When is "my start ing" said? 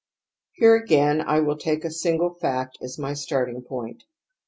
2.97-3.61